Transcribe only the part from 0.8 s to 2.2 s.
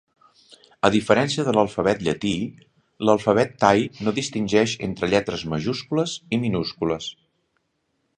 A diferència de l'alfabet